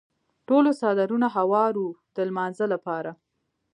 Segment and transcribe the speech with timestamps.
[0.47, 3.11] ټولو څادرونه هوار وو د لمانځه لپاره.